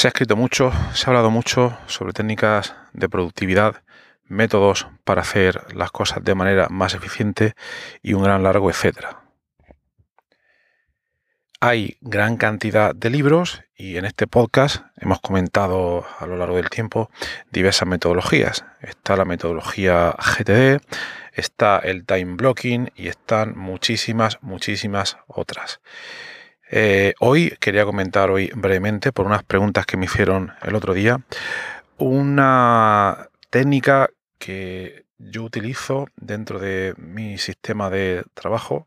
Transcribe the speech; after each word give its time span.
Se 0.00 0.06
ha 0.06 0.12
escrito 0.16 0.34
mucho, 0.34 0.72
se 0.94 1.04
ha 1.04 1.08
hablado 1.08 1.30
mucho 1.30 1.76
sobre 1.86 2.14
técnicas 2.14 2.74
de 2.94 3.10
productividad, 3.10 3.82
métodos 4.24 4.86
para 5.04 5.20
hacer 5.20 5.76
las 5.76 5.90
cosas 5.90 6.24
de 6.24 6.34
manera 6.34 6.68
más 6.70 6.94
eficiente 6.94 7.52
y 8.02 8.14
un 8.14 8.22
gran 8.22 8.42
largo 8.42 8.70
etcétera. 8.70 9.20
Hay 11.60 11.98
gran 12.00 12.38
cantidad 12.38 12.94
de 12.94 13.10
libros 13.10 13.62
y 13.76 13.98
en 13.98 14.06
este 14.06 14.26
podcast 14.26 14.86
hemos 14.96 15.20
comentado 15.20 16.06
a 16.18 16.24
lo 16.24 16.38
largo 16.38 16.56
del 16.56 16.70
tiempo 16.70 17.10
diversas 17.52 17.86
metodologías. 17.86 18.64
Está 18.80 19.16
la 19.16 19.26
metodología 19.26 20.16
GTD, 20.16 20.80
está 21.34 21.78
el 21.78 22.06
time 22.06 22.36
blocking 22.36 22.90
y 22.96 23.08
están 23.08 23.54
muchísimas, 23.54 24.38
muchísimas 24.40 25.18
otras. 25.26 25.82
Eh, 26.72 27.14
hoy 27.18 27.56
quería 27.58 27.84
comentar 27.84 28.30
hoy 28.30 28.52
brevemente 28.54 29.10
por 29.10 29.26
unas 29.26 29.42
preguntas 29.42 29.86
que 29.86 29.96
me 29.96 30.04
hicieron 30.04 30.52
el 30.62 30.76
otro 30.76 30.94
día 30.94 31.20
una 31.98 33.28
técnica 33.50 34.10
que 34.38 35.04
yo 35.18 35.42
utilizo 35.42 36.06
dentro 36.16 36.60
de 36.60 36.94
mi 36.96 37.38
sistema 37.38 37.90
de 37.90 38.24
trabajo. 38.34 38.86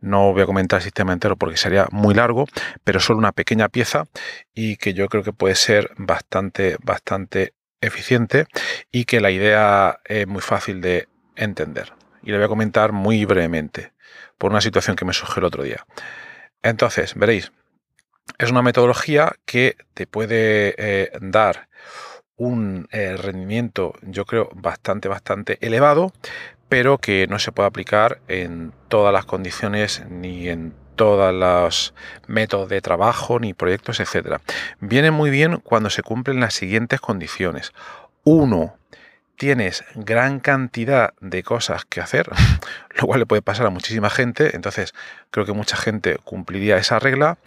No 0.00 0.32
voy 0.32 0.42
a 0.42 0.46
comentar 0.46 0.78
el 0.78 0.82
sistema 0.82 1.12
entero 1.12 1.36
porque 1.36 1.58
sería 1.58 1.86
muy 1.92 2.14
largo, 2.14 2.46
pero 2.84 3.00
solo 3.00 3.18
una 3.18 3.32
pequeña 3.32 3.68
pieza 3.68 4.04
y 4.54 4.76
que 4.76 4.94
yo 4.94 5.08
creo 5.08 5.22
que 5.22 5.34
puede 5.34 5.54
ser 5.54 5.92
bastante, 5.98 6.76
bastante 6.82 7.52
eficiente 7.82 8.46
y 8.90 9.04
que 9.04 9.20
la 9.20 9.30
idea 9.30 10.00
es 10.06 10.26
muy 10.26 10.40
fácil 10.40 10.80
de 10.80 11.06
entender. 11.36 11.92
Y 12.22 12.30
le 12.30 12.38
voy 12.38 12.46
a 12.46 12.48
comentar 12.48 12.92
muy 12.92 13.26
brevemente 13.26 13.92
por 14.38 14.50
una 14.50 14.60
situación 14.60 14.96
que 14.96 15.04
me 15.04 15.12
surgió 15.12 15.40
el 15.40 15.44
otro 15.44 15.62
día. 15.62 15.84
Entonces, 16.62 17.14
veréis, 17.14 17.52
es 18.38 18.50
una 18.50 18.62
metodología 18.62 19.32
que 19.44 19.76
te 19.94 20.06
puede 20.06 20.74
eh, 20.78 21.10
dar 21.20 21.68
un 22.36 22.88
eh, 22.90 23.16
rendimiento, 23.16 23.94
yo 24.02 24.24
creo, 24.24 24.50
bastante, 24.54 25.08
bastante 25.08 25.58
elevado, 25.60 26.12
pero 26.68 26.98
que 26.98 27.26
no 27.28 27.38
se 27.38 27.52
puede 27.52 27.68
aplicar 27.68 28.20
en 28.28 28.72
todas 28.88 29.12
las 29.12 29.26
condiciones 29.26 30.04
ni 30.08 30.48
en 30.48 30.74
todos 30.96 31.34
los 31.34 31.94
métodos 32.26 32.68
de 32.68 32.80
trabajo 32.80 33.40
ni 33.40 33.54
proyectos, 33.54 34.00
etc. 34.00 34.40
Viene 34.80 35.10
muy 35.10 35.30
bien 35.30 35.58
cuando 35.58 35.90
se 35.90 36.02
cumplen 36.02 36.40
las 36.40 36.54
siguientes 36.54 37.00
condiciones. 37.00 37.72
Uno, 38.24 38.76
tienes 39.40 39.84
gran 39.94 40.38
cantidad 40.38 41.14
de 41.22 41.42
cosas 41.42 41.86
que 41.86 42.02
hacer, 42.02 42.28
lo 43.00 43.06
cual 43.06 43.20
le 43.20 43.26
puede 43.26 43.40
pasar 43.40 43.64
a 43.64 43.70
muchísima 43.70 44.10
gente, 44.10 44.54
entonces 44.54 44.92
creo 45.30 45.46
que 45.46 45.54
mucha 45.54 45.78
gente 45.78 46.18
cumpliría 46.24 46.76
esa 46.76 46.98
regla. 46.98 47.38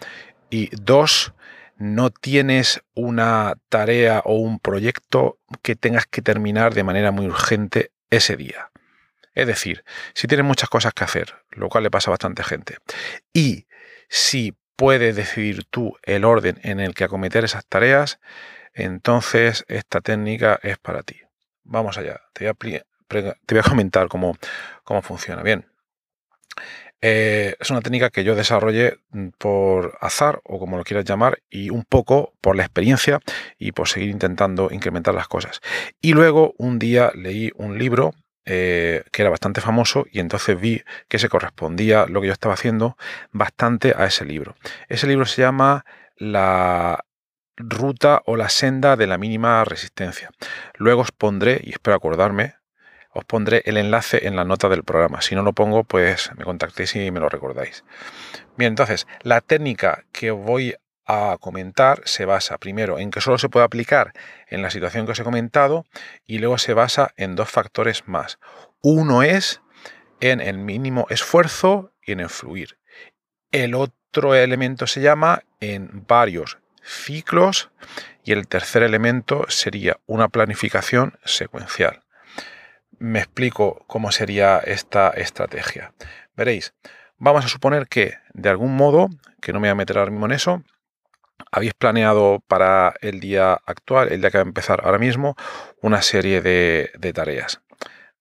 Y 0.50 0.70
dos, 0.74 1.34
no 1.76 2.10
tienes 2.10 2.82
una 2.94 3.54
tarea 3.68 4.22
o 4.24 4.38
un 4.38 4.58
proyecto 4.58 5.38
que 5.62 5.76
tengas 5.76 6.06
que 6.06 6.20
terminar 6.20 6.74
de 6.74 6.82
manera 6.82 7.12
muy 7.12 7.26
urgente 7.26 7.92
ese 8.10 8.36
día. 8.36 8.72
Es 9.36 9.46
decir, 9.46 9.84
si 10.14 10.26
tienes 10.26 10.44
muchas 10.44 10.68
cosas 10.68 10.94
que 10.94 11.04
hacer, 11.04 11.36
lo 11.50 11.68
cual 11.68 11.84
le 11.84 11.92
pasa 11.92 12.10
a 12.10 12.14
bastante 12.14 12.42
gente, 12.42 12.78
y 13.32 13.68
si 14.08 14.56
puedes 14.74 15.14
decidir 15.14 15.62
tú 15.70 15.96
el 16.02 16.24
orden 16.24 16.58
en 16.64 16.80
el 16.80 16.92
que 16.92 17.04
acometer 17.04 17.44
esas 17.44 17.64
tareas, 17.66 18.18
entonces 18.72 19.64
esta 19.68 20.00
técnica 20.00 20.58
es 20.64 20.76
para 20.78 21.04
ti. 21.04 21.23
Vamos 21.64 21.98
allá, 21.98 22.20
te 22.32 22.44
voy 22.44 23.58
a, 23.58 23.62
comentar 23.62 24.08
cómo, 24.08 24.36
cómo 24.84 25.02
funciona. 25.02 25.42
Bien, 25.42 25.66
eh, 27.06 27.56
es 27.60 27.70
una 27.70 27.82
técnica 27.82 28.08
que 28.08 28.24
yo 28.24 28.34
desarrollé 28.34 28.96
mm, 29.10 29.28
por 29.36 29.98
azar 30.00 30.40
o 30.44 30.58
como 30.58 30.78
lo 30.78 30.84
quieras 30.84 31.04
llamar 31.04 31.42
y 31.50 31.68
un 31.68 31.84
poco 31.84 32.32
por 32.40 32.56
la 32.56 32.62
experiencia 32.62 33.20
y 33.58 33.72
por 33.72 33.88
seguir 33.88 34.08
intentando 34.08 34.70
incrementar 34.70 35.14
las 35.14 35.28
cosas. 35.28 35.60
Y 36.00 36.14
luego 36.14 36.54
un 36.56 36.78
día 36.78 37.12
leí 37.14 37.50
un 37.56 37.78
libro 37.78 38.14
eh, 38.46 39.04
que 39.12 39.20
era 39.20 39.30
bastante 39.30 39.60
famoso 39.60 40.06
y 40.10 40.20
entonces 40.20 40.58
vi 40.58 40.82
que 41.08 41.18
se 41.18 41.28
correspondía 41.28 42.06
lo 42.06 42.22
que 42.22 42.28
yo 42.28 42.32
estaba 42.32 42.54
haciendo 42.54 42.96
bastante 43.32 43.94
a 43.94 44.06
ese 44.06 44.24
libro. 44.24 44.54
Ese 44.88 45.06
libro 45.06 45.26
se 45.26 45.42
llama 45.42 45.84
La 46.16 47.04
ruta 47.56 48.22
o 48.26 48.36
la 48.36 48.48
senda 48.48 48.96
de 48.96 49.06
la 49.06 49.18
mínima 49.18 49.64
resistencia. 49.64 50.30
Luego 50.74 51.02
os 51.02 51.12
pondré, 51.12 51.60
y 51.62 51.70
espero 51.70 51.96
acordarme, 51.96 52.54
os 53.12 53.24
pondré 53.24 53.62
el 53.64 53.76
enlace 53.76 54.26
en 54.26 54.36
la 54.36 54.44
nota 54.44 54.68
del 54.68 54.82
programa. 54.82 55.22
Si 55.22 55.34
no 55.34 55.42
lo 55.42 55.52
pongo, 55.52 55.84
pues 55.84 56.30
me 56.36 56.44
contactéis 56.44 56.96
y 56.96 57.10
me 57.10 57.20
lo 57.20 57.28
recordáis. 57.28 57.84
Bien, 58.56 58.72
entonces, 58.72 59.06
la 59.22 59.40
técnica 59.40 60.04
que 60.12 60.32
voy 60.32 60.74
a 61.06 61.36
comentar 61.38 62.02
se 62.06 62.24
basa 62.24 62.58
primero 62.58 62.98
en 62.98 63.10
que 63.10 63.20
solo 63.20 63.38
se 63.38 63.48
puede 63.48 63.66
aplicar 63.66 64.12
en 64.48 64.62
la 64.62 64.70
situación 64.70 65.06
que 65.06 65.12
os 65.12 65.20
he 65.20 65.24
comentado 65.24 65.84
y 66.26 66.38
luego 66.38 66.58
se 66.58 66.74
basa 66.74 67.12
en 67.16 67.36
dos 67.36 67.50
factores 67.50 68.08
más. 68.08 68.38
Uno 68.80 69.22
es 69.22 69.60
en 70.20 70.40
el 70.40 70.58
mínimo 70.58 71.06
esfuerzo 71.10 71.92
y 72.04 72.12
en 72.12 72.20
el 72.20 72.30
fluir. 72.30 72.78
El 73.52 73.74
otro 73.74 74.34
elemento 74.34 74.86
se 74.86 75.00
llama 75.00 75.42
en 75.60 76.04
varios 76.06 76.58
ciclos 76.84 77.70
y 78.24 78.32
el 78.32 78.48
tercer 78.48 78.82
elemento 78.82 79.46
sería 79.48 79.98
una 80.06 80.28
planificación 80.28 81.18
secuencial. 81.24 82.02
Me 82.98 83.18
explico 83.18 83.84
cómo 83.86 84.12
sería 84.12 84.58
esta 84.58 85.10
estrategia. 85.10 85.92
Veréis, 86.36 86.74
vamos 87.18 87.44
a 87.44 87.48
suponer 87.48 87.86
que 87.88 88.14
de 88.32 88.48
algún 88.48 88.76
modo, 88.76 89.08
que 89.40 89.52
no 89.52 89.60
me 89.60 89.68
voy 89.68 89.72
a 89.72 89.76
meter 89.76 89.98
ahora 89.98 90.10
mismo 90.10 90.26
en 90.26 90.32
eso, 90.32 90.62
habéis 91.50 91.74
planeado 91.74 92.42
para 92.46 92.94
el 93.00 93.20
día 93.20 93.54
actual, 93.66 94.12
el 94.12 94.20
día 94.20 94.30
que 94.30 94.38
va 94.38 94.44
a 94.44 94.46
empezar 94.46 94.80
ahora 94.84 94.98
mismo, 94.98 95.36
una 95.80 96.02
serie 96.02 96.40
de, 96.40 97.12
tareas. 97.14 97.60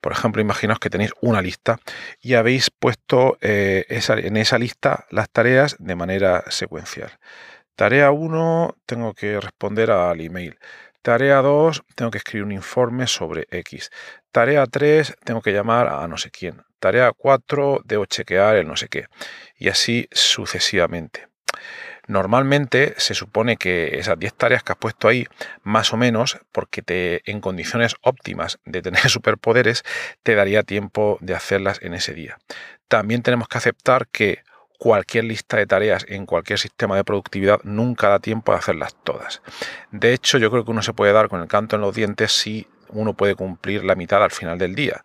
Por 0.02 0.12
ejemplo, 0.12 0.41
imaginaos 0.41 0.79
que 0.79 0.90
tenéis 0.90 1.12
una 1.22 1.41
lista 1.41 1.79
y 2.22 2.34
habéis 2.34 2.69
puesto 2.69 3.38
eh, 3.41 3.85
en 3.90 4.38
esa 4.38 4.57
lista 4.57 5.06
las 5.09 5.29
tareas 5.29 5.75
de 5.79 5.96
manera 5.96 6.44
secuencial. 6.50 7.12
Tarea 7.75 8.11
1, 8.11 8.78
tengo 8.85 9.13
que 9.13 9.39
responder 9.39 9.89
al 9.89 10.22
email. 10.22 10.59
Tarea 11.01 11.41
2, 11.41 11.84
tengo 11.95 12.11
que 12.11 12.19
escribir 12.19 12.45
un 12.45 12.51
informe 12.51 13.08
sobre 13.08 13.47
X. 13.49 13.90
Tarea 14.31 14.66
3, 14.67 15.16
tengo 15.23 15.41
que 15.41 15.52
llamar 15.52 15.87
a 15.87 16.08
no 16.08 16.17
sé 16.17 16.29
quién. 16.29 16.61
Tarea 16.79 17.11
4, 17.11 17.81
debo 17.84 18.05
chequear 18.05 18.58
el 18.58 18.67
no 18.67 18.75
sé 18.75 18.90
qué. 18.90 19.08
Y 19.58 19.70
así 19.70 20.08
sucesivamente. 20.11 21.28
Normalmente 22.08 22.93
se 22.97 23.16
supone 23.16 23.58
que 23.58 23.97
esas 23.97 24.19
10 24.19 24.34
tareas 24.34 24.64
que 24.64 24.73
has 24.73 24.78
puesto 24.78 25.08
ahí, 25.08 25.26
más 25.64 25.93
o 25.93 25.97
menos, 25.97 26.37
porque 26.52 26.81
te 26.81 27.29
en 27.29 27.40
condiciones 27.40 27.96
óptimas 28.02 28.59
de 28.66 28.81
tener 28.81 29.09
superpoderes, 29.09 29.84
te 30.22 30.35
daría 30.35 30.64
tiempo 30.64 31.17
de 31.22 31.34
hacerlas 31.34 31.81
en 31.81 31.96
ese 31.96 32.14
día. 32.14 32.37
También 32.87 33.23
tenemos 33.23 33.47
que 33.47 33.58
aceptar 33.58 34.08
que 34.09 34.43
cualquier 34.84 35.24
lista 35.24 35.56
de 35.56 35.66
tareas 35.66 36.06
en 36.09 36.26
cualquier 36.26 36.59
sistema 36.59 36.97
de 36.97 37.06
productividad 37.06 37.62
nunca 37.64 38.09
da 38.09 38.20
tiempo 38.20 38.52
de 38.52 38.58
hacerlas 38.58 38.94
todas. 39.06 39.41
De 39.91 40.12
hecho, 40.12 40.38
yo 40.38 40.52
creo 40.52 40.66
que 40.66 40.72
uno 40.72 40.82
se 40.82 40.91
puede 40.91 41.14
dar 41.14 41.30
con 41.30 41.40
el 41.40 41.47
canto 41.47 41.78
en 41.78 41.82
los 41.84 41.96
dientes 41.96 42.34
si 42.34 42.68
uno 42.93 43.13
puede 43.13 43.35
cumplir 43.35 43.84
la 43.84 43.95
mitad 43.95 44.23
al 44.23 44.31
final 44.31 44.57
del 44.57 44.75
día. 44.75 45.03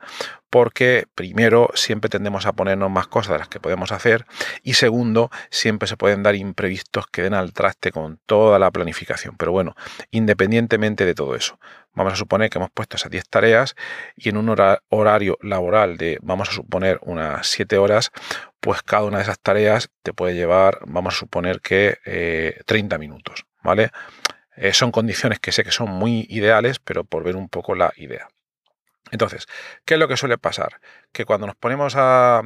Porque 0.51 1.07
primero 1.15 1.71
siempre 1.75 2.09
tendemos 2.09 2.47
a 2.47 2.53
ponernos 2.53 2.91
más 2.91 3.07
cosas 3.07 3.33
de 3.33 3.39
las 3.39 3.49
que 3.49 3.61
podemos 3.61 3.93
hacer 3.93 4.25
y 4.63 4.75
segundo 4.75 5.31
siempre 5.51 5.87
se 5.87 5.99
pueden 5.99 6.23
dar 6.23 6.35
imprevistos 6.37 7.07
que 7.07 7.23
den 7.23 7.35
al 7.35 7.53
traste 7.53 7.93
con 7.93 8.19
toda 8.25 8.59
la 8.59 8.71
planificación. 8.71 9.37
Pero 9.37 9.53
bueno, 9.53 9.77
independientemente 10.11 11.05
de 11.05 11.15
todo 11.15 11.35
eso, 11.35 11.59
vamos 11.93 12.15
a 12.15 12.17
suponer 12.17 12.49
que 12.49 12.59
hemos 12.59 12.71
puesto 12.71 12.97
esas 12.97 13.11
10 13.11 13.29
tareas 13.29 13.77
y 14.17 14.31
en 14.31 14.39
un 14.39 14.49
horario 14.89 15.37
laboral 15.43 15.99
de, 15.99 16.19
vamos 16.23 16.49
a 16.49 16.53
suponer, 16.53 16.99
unas 17.03 17.47
7 17.47 17.77
horas, 17.77 18.11
pues 18.61 18.83
cada 18.83 19.05
una 19.05 19.19
de 19.19 19.25
esas 19.25 19.41
tareas 19.41 19.91
te 20.03 20.15
puede 20.15 20.35
llevar, 20.35 20.79
vamos 20.87 21.15
a 21.15 21.19
suponer 21.19 21.61
que 21.61 21.99
30 22.65 22.97
eh, 22.97 22.99
minutos, 22.99 23.47
¿vale? 23.63 23.91
Eh, 24.59 24.73
son 24.73 24.91
condiciones 24.91 25.39
que 25.39 25.53
sé 25.53 25.65
que 25.65 25.71
son 25.71 25.91
muy 25.91 26.27
ideales, 26.29 26.79
pero 26.79 27.05
por 27.05 27.23
ver 27.25 27.37
un 27.37 27.49
poco 27.49 27.75
la 27.75 27.93
idea. 27.97 28.29
Entonces, 29.11 29.47
¿qué 29.85 29.95
es 29.95 30.01
lo 30.01 30.09
que 30.09 30.17
suele 30.17 30.37
pasar? 30.37 30.81
Que 31.13 31.25
cuando 31.25 31.47
nos 31.47 31.57
ponemos 31.57 31.95
a, 31.97 32.43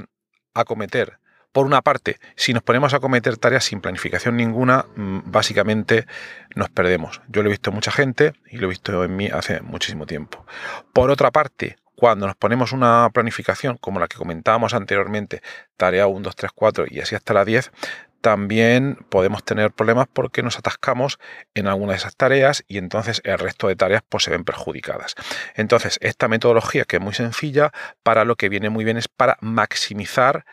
a 0.55 0.65
cometer 0.65 1.19
por 1.53 1.67
una 1.67 1.83
parte, 1.83 2.19
si 2.35 2.55
nos 2.55 2.63
ponemos 2.63 2.95
a 2.95 3.01
cometer 3.01 3.37
tareas 3.37 3.65
sin 3.65 3.81
planificación 3.81 4.37
ninguna, 4.37 4.87
mm, 4.97 5.21
básicamente 5.27 6.07
nos 6.55 6.71
perdemos. 6.71 7.21
Yo 7.29 7.43
lo 7.43 7.49
he 7.49 7.53
visto 7.53 7.71
en 7.71 7.75
mucha 7.75 7.93
gente 7.93 8.33
y 8.51 8.57
lo 8.57 8.67
he 8.67 8.71
visto 8.71 9.05
en 9.05 9.17
mí 9.17 9.27
hace 9.27 9.61
muchísimo 9.61 10.07
tiempo. 10.07 10.47
Por 10.93 11.11
otra 11.11 11.31
parte, 11.31 11.77
cuando 11.95 12.27
nos 12.27 12.37
ponemos 12.37 12.73
una 12.73 13.11
planificación 13.13 13.77
como 13.77 14.01
la 14.01 14.09
que 14.09 14.17
comentábamos 14.17 14.75
anteriormente, 14.75 15.43
tarea 15.77 16.07
1, 16.07 16.21
2, 16.21 16.37
3, 16.37 16.53
4 16.55 16.85
y 16.89 17.01
así 17.01 17.15
hasta 17.15 17.35
la 17.35 17.45
10, 17.45 17.71
también 18.23 18.99
podemos 19.09 19.45
tener 19.45 19.73
problemas 19.73 20.07
porque 20.11 20.43
nos 20.43 20.57
atascamos 20.57 21.19
en 21.55 21.67
alguna 21.67 21.93
de 21.93 21.99
esas 21.99 22.17
tareas 22.17 22.65
y 22.69 22.79
entonces 22.79 23.21
el 23.25 23.39
resto 23.39 23.69
de 23.69 23.77
tareas 23.77 24.03
pues, 24.09 24.25
se 24.25 24.31
ven 24.31 24.45
perjudicadas. 24.45 25.17
Entonces, 25.57 25.99
esta 26.01 26.29
metodología 26.29 26.85
que 26.85 26.97
es 26.97 27.03
muy 27.03 27.15
sencilla, 27.15 27.73
para 28.03 28.25
lo 28.25 28.37
que 28.37 28.49
viene 28.49 28.71
muy 28.71 28.85
bien 28.85 28.97
es 28.97 29.09
para 29.09 29.37
maximizar 29.41 30.47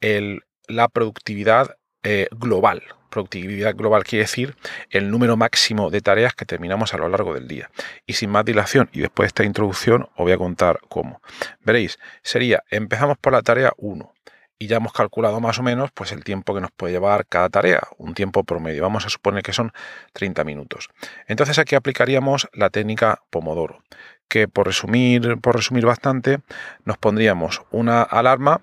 la 0.00 0.88
productividad 0.88 1.76
eh, 2.02 2.28
global. 2.32 2.82
Productividad 3.10 3.74
global 3.74 4.04
quiere 4.04 4.22
decir 4.22 4.56
el 4.88 5.10
número 5.10 5.36
máximo 5.36 5.90
de 5.90 6.00
tareas 6.00 6.32
que 6.34 6.46
terminamos 6.46 6.94
a 6.94 6.96
lo 6.96 7.08
largo 7.08 7.34
del 7.34 7.48
día. 7.48 7.70
Y 8.06 8.14
sin 8.14 8.30
más 8.30 8.46
dilación, 8.46 8.88
y 8.92 9.00
después 9.00 9.26
de 9.26 9.28
esta 9.28 9.44
introducción, 9.44 10.04
os 10.14 10.24
voy 10.24 10.32
a 10.32 10.38
contar 10.38 10.80
cómo. 10.88 11.20
Veréis, 11.60 11.98
sería, 12.22 12.62
empezamos 12.70 13.18
por 13.18 13.34
la 13.34 13.42
tarea 13.42 13.72
1 13.76 14.14
y 14.60 14.66
ya 14.66 14.76
hemos 14.76 14.92
calculado 14.92 15.40
más 15.40 15.58
o 15.58 15.62
menos 15.62 15.90
pues 15.90 16.12
el 16.12 16.22
tiempo 16.22 16.54
que 16.54 16.60
nos 16.60 16.70
puede 16.70 16.92
llevar 16.92 17.26
cada 17.26 17.48
tarea, 17.48 17.80
un 17.96 18.12
tiempo 18.12 18.44
promedio. 18.44 18.82
Vamos 18.82 19.06
a 19.06 19.08
suponer 19.08 19.42
que 19.42 19.54
son 19.54 19.72
30 20.12 20.44
minutos. 20.44 20.90
Entonces 21.26 21.58
aquí 21.58 21.74
aplicaríamos 21.74 22.46
la 22.52 22.68
técnica 22.68 23.22
Pomodoro, 23.30 23.82
que 24.28 24.48
por 24.48 24.66
resumir, 24.66 25.38
por 25.40 25.56
resumir 25.56 25.86
bastante, 25.86 26.40
nos 26.84 26.98
pondríamos 26.98 27.62
una 27.70 28.02
alarma 28.02 28.60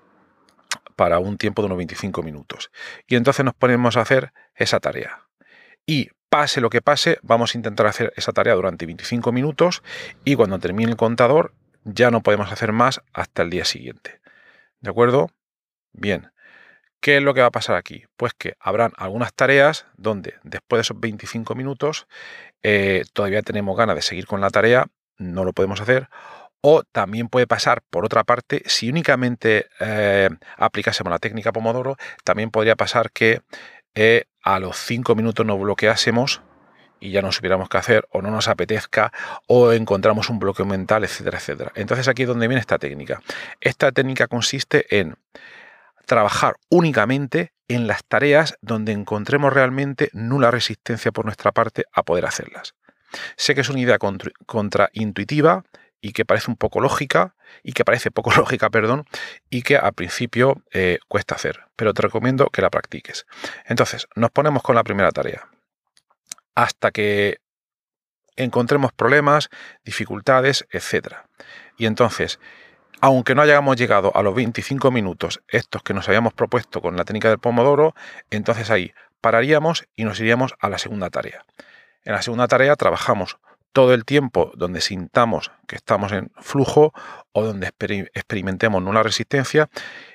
para 0.94 1.18
un 1.18 1.36
tiempo 1.36 1.62
de 1.62 1.66
unos 1.66 1.78
25 1.78 2.22
minutos. 2.22 2.70
Y 3.08 3.16
entonces 3.16 3.44
nos 3.44 3.54
ponemos 3.54 3.96
a 3.96 4.02
hacer 4.02 4.32
esa 4.54 4.78
tarea. 4.78 5.24
Y 5.84 6.10
pase 6.28 6.60
lo 6.60 6.70
que 6.70 6.80
pase, 6.80 7.18
vamos 7.22 7.54
a 7.54 7.58
intentar 7.58 7.88
hacer 7.88 8.12
esa 8.14 8.30
tarea 8.30 8.54
durante 8.54 8.86
25 8.86 9.32
minutos 9.32 9.82
y 10.24 10.36
cuando 10.36 10.60
termine 10.60 10.92
el 10.92 10.96
contador 10.96 11.54
ya 11.82 12.12
no 12.12 12.22
podemos 12.22 12.52
hacer 12.52 12.70
más 12.70 13.00
hasta 13.12 13.42
el 13.42 13.50
día 13.50 13.64
siguiente. 13.64 14.20
¿De 14.80 14.90
acuerdo? 14.90 15.28
Bien, 15.92 16.30
¿qué 17.00 17.16
es 17.18 17.22
lo 17.22 17.34
que 17.34 17.40
va 17.40 17.48
a 17.48 17.52
pasar 17.52 17.76
aquí? 17.76 18.04
Pues 18.16 18.32
que 18.34 18.54
habrán 18.60 18.92
algunas 18.96 19.32
tareas 19.34 19.86
donde 19.96 20.34
después 20.42 20.78
de 20.78 20.82
esos 20.82 21.00
25 21.00 21.54
minutos 21.54 22.06
eh, 22.62 23.04
todavía 23.12 23.42
tenemos 23.42 23.76
ganas 23.76 23.96
de 23.96 24.02
seguir 24.02 24.26
con 24.26 24.40
la 24.40 24.50
tarea, 24.50 24.86
no 25.16 25.44
lo 25.44 25.52
podemos 25.52 25.80
hacer. 25.80 26.08
O 26.60 26.82
también 26.82 27.28
puede 27.28 27.46
pasar, 27.46 27.82
por 27.88 28.04
otra 28.04 28.24
parte, 28.24 28.62
si 28.66 28.90
únicamente 28.90 29.66
eh, 29.78 30.28
aplicásemos 30.56 31.10
la 31.10 31.20
técnica 31.20 31.52
Pomodoro, 31.52 31.96
también 32.24 32.50
podría 32.50 32.74
pasar 32.74 33.12
que 33.12 33.42
eh, 33.94 34.24
a 34.42 34.58
los 34.58 34.76
5 34.76 35.14
minutos 35.14 35.46
nos 35.46 35.60
bloqueásemos 35.60 36.42
y 37.00 37.10
ya 37.10 37.22
no 37.22 37.32
supiéramos 37.32 37.68
qué 37.68 37.78
hacer 37.78 38.08
o 38.10 38.22
no 38.22 38.30
nos 38.30 38.48
apetezca 38.48 39.12
o 39.46 39.72
encontramos 39.72 40.30
un 40.30 40.38
bloqueo 40.38 40.66
mental, 40.66 41.04
etcétera, 41.04 41.38
etcétera. 41.38 41.72
Entonces 41.74 42.08
aquí 42.08 42.22
es 42.22 42.28
donde 42.28 42.48
viene 42.48 42.60
esta 42.60 42.78
técnica. 42.78 43.22
Esta 43.60 43.92
técnica 43.92 44.26
consiste 44.26 44.98
en 44.98 45.16
trabajar 46.08 46.56
únicamente 46.70 47.52
en 47.68 47.86
las 47.86 48.04
tareas 48.04 48.56
donde 48.60 48.92
encontremos 48.92 49.52
realmente 49.52 50.10
nula 50.12 50.50
resistencia 50.50 51.12
por 51.12 51.24
nuestra 51.24 51.52
parte 51.52 51.84
a 51.92 52.02
poder 52.02 52.26
hacerlas. 52.26 52.74
Sé 53.36 53.54
que 53.54 53.60
es 53.60 53.68
una 53.68 53.80
idea 53.80 53.98
contraintuitiva 54.46 55.64
y 56.00 56.12
que 56.12 56.24
parece 56.24 56.50
un 56.50 56.56
poco 56.56 56.80
lógica, 56.80 57.34
y 57.62 57.72
que 57.72 57.84
parece 57.84 58.10
poco 58.10 58.30
lógica, 58.36 58.70
perdón, 58.70 59.04
y 59.50 59.62
que 59.62 59.76
al 59.76 59.92
principio 59.92 60.62
eh, 60.72 60.98
cuesta 61.08 61.34
hacer, 61.34 61.66
pero 61.76 61.94
te 61.94 62.02
recomiendo 62.02 62.48
que 62.50 62.62
la 62.62 62.70
practiques. 62.70 63.26
Entonces, 63.64 64.08
nos 64.14 64.30
ponemos 64.30 64.62
con 64.62 64.74
la 64.74 64.84
primera 64.84 65.10
tarea. 65.10 65.48
Hasta 66.54 66.90
que 66.90 67.38
encontremos 68.36 68.92
problemas, 68.92 69.48
dificultades, 69.84 70.66
etc. 70.70 71.14
Y 71.76 71.86
entonces, 71.86 72.38
aunque 73.00 73.34
no 73.34 73.42
hayamos 73.42 73.76
llegado 73.76 74.12
a 74.14 74.22
los 74.22 74.34
25 74.34 74.90
minutos 74.90 75.40
estos 75.48 75.82
que 75.82 75.94
nos 75.94 76.08
habíamos 76.08 76.32
propuesto 76.32 76.80
con 76.80 76.96
la 76.96 77.04
técnica 77.04 77.28
del 77.28 77.38
pomodoro, 77.38 77.94
entonces 78.30 78.70
ahí 78.70 78.92
pararíamos 79.20 79.86
y 79.96 80.04
nos 80.04 80.20
iríamos 80.20 80.54
a 80.58 80.68
la 80.68 80.78
segunda 80.78 81.10
tarea. 81.10 81.44
En 82.04 82.12
la 82.12 82.22
segunda 82.22 82.48
tarea 82.48 82.76
trabajamos 82.76 83.38
todo 83.72 83.94
el 83.94 84.04
tiempo 84.04 84.50
donde 84.54 84.80
sintamos 84.80 85.50
que 85.66 85.76
estamos 85.76 86.12
en 86.12 86.30
flujo 86.40 86.92
o 87.32 87.44
donde 87.44 87.70
experimentemos 88.14 88.82
nula 88.82 89.02
resistencia 89.02 89.68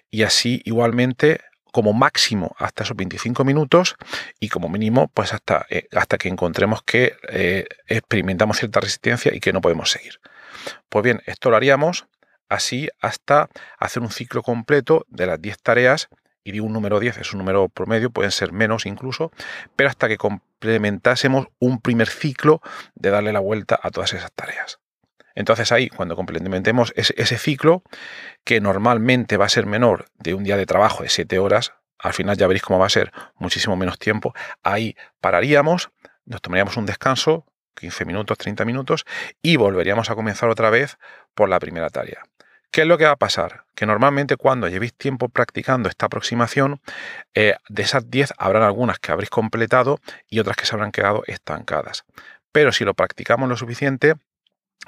y 0.10 0.24
así 0.24 0.62
igualmente 0.66 1.42
como 1.72 1.94
máximo 1.94 2.56
hasta 2.60 2.84
esos 2.84 2.96
25 2.96 3.44
minutos 3.44 3.96
y 4.40 4.50
como 4.50 4.70
mínimo 4.70 5.10
pues 5.14 5.34
hasta, 5.34 5.66
eh, 5.70 5.88
hasta 5.92 6.18
que 6.18 6.30
encontremos 6.30 6.84
que 6.84 7.16
eh, 7.30 7.66
experimentamos 7.88 8.58
cierta 8.58 8.80
resistencia 8.80 9.34
y 9.34 9.40
que 9.40 9.54
no 9.54 9.62
podemos 9.62 9.90
seguir. 9.90 10.20
Pues 10.90 11.04
bien, 11.04 11.22
esto 11.26 11.50
lo 11.50 11.56
haríamos 11.56 12.06
así 12.54 12.90
hasta 13.02 13.50
hacer 13.78 14.04
un 14.04 14.12
ciclo 14.12 14.44
completo 14.44 15.06
de 15.10 15.26
las 15.26 15.42
10 15.42 15.62
tareas, 15.62 16.10
y 16.44 16.52
digo 16.52 16.66
un 16.66 16.74
número 16.74 17.00
10, 17.00 17.18
es 17.18 17.34
un 17.34 17.40
número 17.40 17.70
promedio, 17.70 18.12
pueden 18.12 18.32
ser 18.32 18.52
menos 18.52 18.86
incluso, 18.86 19.32
pero 19.76 19.90
hasta 19.90 20.08
que 20.08 20.18
complementásemos 20.18 21.48
un 21.60 21.80
primer 21.80 22.10
ciclo 22.10 22.62
de 22.96 23.10
darle 23.10 23.34
la 23.34 23.40
vuelta 23.40 23.80
a 23.82 23.90
todas 23.92 24.14
esas 24.14 24.32
tareas. 24.34 24.80
Entonces 25.36 25.72
ahí, 25.72 25.90
cuando 25.90 26.16
complementemos 26.16 26.94
ese, 26.96 27.38
ciclo, 27.38 27.84
que 28.44 28.62
normalmente 28.62 29.38
va 29.38 29.46
a 29.46 29.50
ser 29.50 29.66
menor 29.66 30.06
de 30.20 30.36
un 30.36 30.44
día 30.44 30.58
de 30.58 30.66
trabajo 30.66 31.02
de 31.02 31.10
7 31.10 31.40
horas, 31.40 31.74
al 31.98 32.14
final 32.14 32.38
ya 32.38 32.46
veréis 32.48 32.64
cómo 32.64 32.78
va 32.78 32.86
a 32.86 32.90
ser 32.90 33.12
muchísimo 33.36 33.76
menos 33.76 33.98
tiempo, 33.98 34.36
ahí 34.62 34.96
pararíamos, 35.22 35.90
nos 36.26 36.42
tomaríamos 36.42 36.78
un 36.78 36.86
descanso, 36.86 37.46
15 37.76 38.06
minutos, 38.06 38.38
30 38.38 38.64
minutos, 38.66 39.06
y 39.42 39.56
volveríamos 39.56 40.12
a 40.12 40.16
comenzar 40.16 40.50
otra 40.50 40.70
vez 40.70 40.98
por 41.34 41.50
la 41.50 41.60
primera 41.60 41.90
tarea. 41.90 42.24
¿Qué 42.74 42.82
es 42.82 42.88
lo 42.88 42.98
que 42.98 43.06
va 43.06 43.12
a 43.12 43.18
pasar? 43.18 43.66
Que 43.76 43.86
normalmente 43.86 44.36
cuando 44.36 44.68
llevéis 44.68 44.96
tiempo 44.96 45.30
practicando 45.30 45.90
esta 45.90 46.08
aproximación, 46.08 46.82
eh, 47.36 47.54
de 47.70 47.84
esas 47.84 48.10
10 48.10 48.34
habrán 48.40 48.64
algunas 48.64 48.98
que 48.98 49.12
habréis 49.12 49.30
completado 49.30 50.00
y 50.28 50.40
otras 50.40 50.58
que 50.58 50.66
se 50.66 50.74
habrán 50.74 50.92
quedado 50.92 51.22
estancadas. 51.28 52.04
Pero 52.52 52.72
si 52.72 52.84
lo 52.84 52.96
practicamos 52.96 53.48
lo 53.48 53.58
suficiente, 53.58 54.16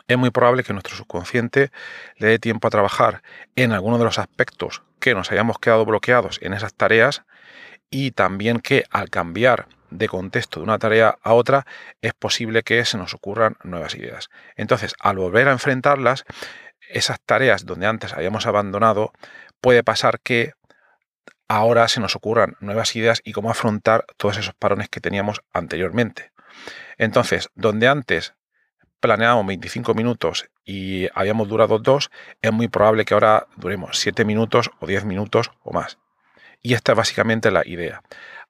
es 0.08 0.18
muy 0.18 0.32
probable 0.32 0.64
que 0.64 0.74
nuestro 0.74 0.96
subconsciente 0.96 1.70
le 2.18 2.30
dé 2.30 2.40
tiempo 2.40 2.68
a 2.68 2.72
trabajar 2.72 3.22
en 3.56 3.72
alguno 3.72 4.00
de 4.00 4.06
los 4.06 4.18
aspectos 4.18 4.82
que 5.00 5.14
nos 5.14 5.32
hayamos 5.32 5.60
quedado 5.60 5.86
bloqueados 5.86 6.40
en 6.42 6.54
esas 6.54 6.74
tareas 6.74 7.22
y 7.92 8.10
también 8.10 8.62
que 8.62 8.86
al 8.90 9.12
cambiar 9.12 9.68
de 9.92 10.08
contexto 10.08 10.60
de 10.60 10.64
una 10.64 10.80
tarea 10.80 11.18
a 11.22 11.34
otra 11.34 11.66
es 12.02 12.16
posible 12.16 12.64
que 12.64 12.84
se 12.84 12.98
nos 12.98 13.14
ocurran 13.14 13.58
nuevas 13.64 13.94
ideas. 13.94 14.30
Entonces, 14.56 14.96
al 15.00 15.18
volver 15.18 15.48
a 15.48 15.52
enfrentarlas, 15.52 16.26
esas 16.90 17.20
tareas 17.22 17.66
donde 17.66 17.88
antes 17.88 18.14
habíamos 18.14 18.46
abandonado, 18.48 19.12
puede 19.62 19.84
pasar 19.84 20.20
que 20.20 20.54
ahora 21.48 21.88
se 21.88 22.00
nos 22.00 22.16
ocurran 22.16 22.56
nuevas 22.60 22.96
ideas 22.96 23.22
y 23.24 23.34
cómo 23.34 23.50
afrontar 23.50 24.06
todos 24.18 24.38
esos 24.38 24.54
parones 24.56 24.90
que 24.90 25.02
teníamos 25.02 25.42
anteriormente. 25.54 26.32
Entonces, 26.98 27.50
donde 27.56 27.88
antes 27.88 28.34
planeábamos 29.00 29.46
25 29.48 29.94
minutos 29.94 30.50
y 30.64 31.08
habíamos 31.14 31.48
durado 31.48 31.80
dos, 31.80 32.10
es 32.42 32.52
muy 32.52 32.68
probable 32.68 33.06
que 33.06 33.14
ahora 33.14 33.48
duremos 33.58 34.00
7 34.00 34.26
minutos 34.26 34.72
o 34.80 34.88
10 34.88 35.06
minutos 35.06 35.52
o 35.64 35.74
más. 35.74 36.00
Y 36.62 36.74
esta 36.74 36.94
es 36.94 36.98
básicamente 36.98 37.52
la 37.52 37.62
idea. 37.68 38.02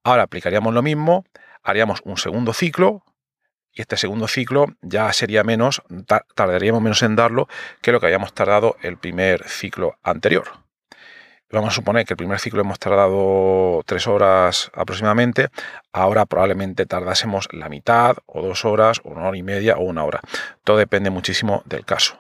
Ahora 0.04 0.24
aplicaríamos 0.24 0.74
lo 0.74 0.82
mismo, 0.82 1.25
haríamos 1.63 2.01
un 2.06 2.18
segundo 2.18 2.54
ciclo, 2.54 3.04
y 3.75 3.82
este 3.82 3.98
segundo 3.98 4.27
ciclo 4.27 4.67
ya 4.82 5.12
sería 5.13 5.44
menos, 5.44 5.84
tardaríamos 6.34 6.82
menos 6.82 7.03
en 7.03 7.15
darlo 7.15 7.48
que 7.82 7.91
lo 7.91 8.00
que 8.00 8.08
habíamos 8.08 8.34
tardado 8.34 8.77
el 8.82 8.98
primer 8.98 9.48
ciclo 9.48 9.98
anterior. 10.01 10.46
vamos 11.51 11.74
a 11.74 11.75
suponer 11.75 12.05
que 12.05 12.13
el 12.13 12.17
primer 12.17 12.39
ciclo 12.39 12.62
hemos 12.62 12.79
tardado 12.79 13.82
tres 13.86 14.08
horas 14.08 14.72
aproximadamente, 14.74 15.50
ahora 15.94 16.25
probablemente 16.25 16.86
tardásemos 16.86 17.48
la 17.51 17.70
mitad 17.70 18.17
o 18.25 18.41
dos 18.41 18.65
horas 18.65 19.01
o 19.03 19.10
una 19.10 19.27
hora 19.27 19.38
y 19.38 19.44
media 19.44 19.75
o 19.75 19.84
una 19.84 20.03
hora. 20.03 20.22
Todo 20.63 20.77
depende 20.77 21.10
muchísimo 21.10 21.62
del 21.65 21.86
caso. 21.86 22.17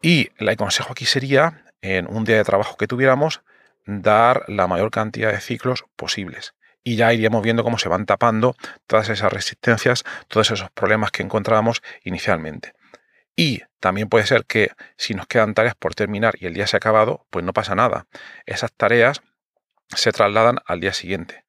Y 0.00 0.30
el 0.38 0.56
consejo 0.56 0.92
aquí 0.92 1.06
sería, 1.06 1.64
en 1.82 2.06
un 2.08 2.24
día 2.24 2.36
de 2.36 2.44
trabajo 2.44 2.76
que 2.76 2.86
tuviéramos, 2.86 3.42
dar 3.86 4.44
la 4.48 4.66
mayor 4.66 4.90
cantidad 4.90 5.32
de 5.32 5.40
ciclos 5.40 5.84
posibles. 5.96 6.54
Y 6.84 6.96
ya 6.96 7.12
iríamos 7.12 7.42
viendo 7.42 7.64
cómo 7.64 7.78
se 7.78 7.88
van 7.88 8.06
tapando 8.06 8.56
todas 8.86 9.08
esas 9.08 9.32
resistencias, 9.32 10.04
todos 10.28 10.50
esos 10.50 10.70
problemas 10.70 11.10
que 11.10 11.22
encontrábamos 11.22 11.82
inicialmente. 12.02 12.72
Y 13.36 13.62
también 13.78 14.08
puede 14.08 14.26
ser 14.26 14.44
que 14.46 14.72
si 14.96 15.14
nos 15.14 15.26
quedan 15.26 15.54
tareas 15.54 15.76
por 15.76 15.94
terminar 15.94 16.34
y 16.40 16.46
el 16.46 16.54
día 16.54 16.66
se 16.66 16.76
ha 16.76 16.78
acabado, 16.78 17.26
pues 17.30 17.44
no 17.44 17.52
pasa 17.52 17.74
nada. 17.74 18.06
Esas 18.46 18.72
tareas 18.72 19.22
se 19.90 20.12
trasladan 20.12 20.58
al 20.66 20.80
día 20.80 20.92
siguiente. 20.92 21.44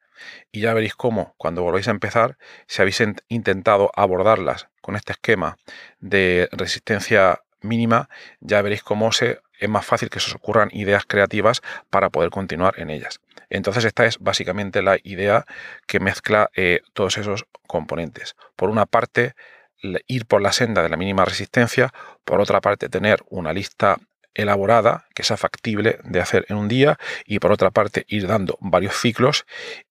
Y 0.52 0.62
ya 0.62 0.74
veréis 0.74 0.96
cómo, 0.96 1.34
cuando 1.38 1.64
volvéis 1.64 1.88
a 1.88 1.92
empezar, 1.92 2.38
si 2.68 2.82
habéis 2.82 3.02
intentado 3.28 3.92
abordarlas 3.96 4.68
con 4.82 4.96
este 4.96 5.14
esquema 5.14 5.58
de 6.00 6.50
resistencia 6.52 7.42
mínima, 7.62 8.10
ya 8.40 8.62
veréis 8.62 8.84
cómo 8.84 9.12
se, 9.12 9.42
es 9.60 9.70
más 9.70 9.86
fácil 9.86 10.10
que 10.10 10.20
se 10.20 10.28
os 10.28 10.36
ocurran 10.36 10.70
ideas 10.72 11.06
creativas 11.06 11.62
para 11.90 12.10
poder 12.10 12.30
continuar 12.30 12.80
en 12.80 12.90
ellas. 12.90 13.20
Entonces 13.50 13.86
esta 13.86 14.06
es 14.06 14.20
básicamente 14.20 14.82
la 14.82 14.98
idea 15.04 15.46
que 15.88 16.00
mezcla 16.00 16.50
eh, 16.56 16.82
todos 16.94 17.18
esos 17.18 17.46
componentes. 17.68 18.36
Por 18.56 18.70
una 18.70 18.86
parte, 18.86 19.34
ir 20.08 20.26
por 20.26 20.42
la 20.42 20.52
senda 20.52 20.84
de 20.84 20.90
la 20.90 20.98
mínima 20.98 21.26
resistencia, 21.26 21.94
por 22.26 22.42
otra 22.42 22.62
parte, 22.62 22.90
tener 22.90 23.24
una 23.30 23.54
lista 23.54 23.98
elaborada 24.34 25.08
que 25.16 25.24
sea 25.24 25.38
factible 25.38 26.00
de 26.04 26.20
hacer 26.20 26.46
en 26.50 26.58
un 26.58 26.68
día 26.68 26.98
y 27.26 27.40
por 27.40 27.52
otra 27.52 27.72
parte 27.72 28.06
ir 28.08 28.28
dando 28.28 28.58
varios 28.62 28.96
ciclos 28.96 29.46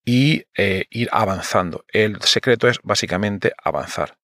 y 0.05 0.45
eh, 0.57 0.85
ir 0.91 1.09
avanzando. 1.13 1.85
El 1.89 2.21
secreto 2.23 2.69
es 2.69 2.79
básicamente 2.83 3.53
avanzar. 3.63 4.18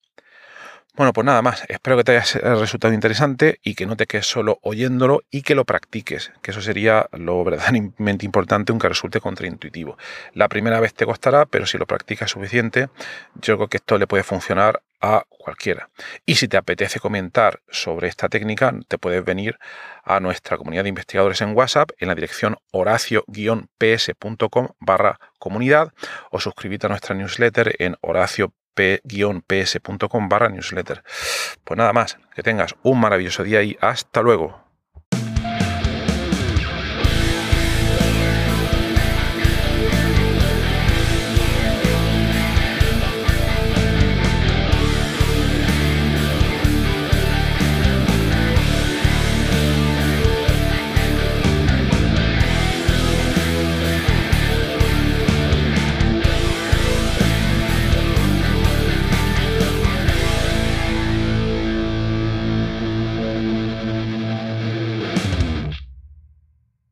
Bueno, 0.96 1.12
pues 1.12 1.24
nada 1.24 1.42
más. 1.42 1.64
Espero 1.68 1.96
que 1.96 2.04
te 2.04 2.16
haya 2.16 2.22
resultado 2.54 2.94
interesante 2.94 3.58
y 3.64 3.74
que 3.74 3.84
no 3.84 3.96
te 3.96 4.06
quedes 4.06 4.28
solo 4.28 4.60
oyéndolo 4.62 5.22
y 5.28 5.42
que 5.42 5.56
lo 5.56 5.64
practiques, 5.64 6.30
que 6.40 6.52
eso 6.52 6.62
sería 6.62 7.08
lo 7.10 7.42
verdaderamente 7.42 8.24
importante, 8.24 8.70
aunque 8.70 8.88
resulte 8.88 9.20
contraintuitivo. 9.20 9.98
La 10.34 10.48
primera 10.48 10.78
vez 10.78 10.94
te 10.94 11.04
costará, 11.04 11.46
pero 11.46 11.66
si 11.66 11.78
lo 11.78 11.86
practicas 11.86 12.30
suficiente, 12.30 12.90
yo 13.34 13.56
creo 13.56 13.66
que 13.66 13.78
esto 13.78 13.98
le 13.98 14.06
puede 14.06 14.22
funcionar 14.22 14.84
a 15.00 15.24
cualquiera. 15.28 15.90
Y 16.26 16.36
si 16.36 16.46
te 16.46 16.56
apetece 16.56 17.00
comentar 17.00 17.60
sobre 17.68 18.06
esta 18.06 18.28
técnica, 18.28 18.72
te 18.86 18.96
puedes 18.96 19.24
venir 19.24 19.58
a 20.04 20.20
nuestra 20.20 20.56
comunidad 20.56 20.84
de 20.84 20.90
investigadores 20.90 21.40
en 21.40 21.56
WhatsApp 21.56 21.90
en 21.98 22.06
la 22.06 22.14
dirección 22.14 22.56
horacio-ps.com 22.70 24.68
barra 24.78 25.18
comunidad 25.40 25.92
o 26.30 26.38
suscribirte 26.38 26.86
a 26.86 26.90
nuestra 26.90 27.16
newsletter 27.16 27.74
en 27.80 27.96
horacio 28.00 28.52
p-ps.com 28.74 30.28
barra 30.28 30.48
newsletter. 30.48 31.02
Pues 31.64 31.78
nada 31.78 31.92
más, 31.92 32.18
que 32.34 32.42
tengas 32.42 32.74
un 32.82 33.00
maravilloso 33.00 33.42
día 33.42 33.62
y 33.62 33.76
hasta 33.80 34.22
luego. 34.22 34.63